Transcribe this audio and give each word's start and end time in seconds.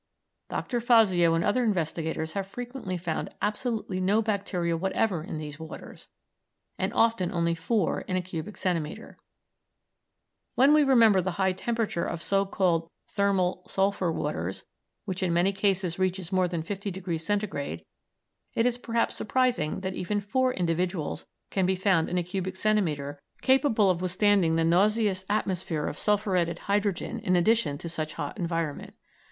Dr. 0.49 0.81
Fazio 0.81 1.35
and 1.35 1.43
other 1.43 1.63
investigators 1.63 2.33
have 2.33 2.47
frequently 2.47 2.97
found 2.97 3.29
absolutely 3.39 4.01
no 4.01 4.19
bacteria 4.19 4.75
whatever 4.75 5.21
in 5.23 5.37
these 5.37 5.59
waters, 5.59 6.07
and 6.79 6.91
often 6.95 7.31
only 7.31 7.53
four 7.53 8.01
in 8.01 8.15
a 8.15 8.21
cubic 8.23 8.57
centimetre. 8.57 9.19
When 10.55 10.73
we 10.73 10.83
remember 10.83 11.21
the 11.21 11.33
high 11.37 11.51
temperature 11.51 12.03
of 12.07 12.23
so 12.23 12.47
called 12.47 12.89
thermal 13.05 13.61
sulphur 13.67 14.11
waters, 14.11 14.65
which 15.05 15.21
in 15.21 15.31
many 15.33 15.53
cases 15.53 15.99
reaches 15.99 16.31
more 16.31 16.47
than 16.47 16.63
fifty 16.63 16.89
degrees 16.89 17.23
Centigrade, 17.23 17.85
it 18.55 18.65
is 18.65 18.79
perhaps 18.79 19.15
surprising 19.15 19.81
that 19.81 19.93
even 19.93 20.19
four 20.19 20.51
individuals 20.51 21.27
can 21.51 21.67
be 21.67 21.75
found 21.75 22.09
in 22.09 22.17
a 22.17 22.23
cubic 22.23 22.55
centimetre 22.55 23.21
capable 23.43 23.91
of 23.91 24.01
withstanding 24.01 24.55
the 24.55 24.63
nauseous 24.65 25.25
atmosphere 25.29 25.85
of 25.85 25.99
sulphuretted 25.99 26.57
hydrogen 26.57 27.19
in 27.19 27.35
addition 27.35 27.77
to 27.77 27.87
such 27.87 28.13
hot 28.13 28.39
environment. 28.39 28.95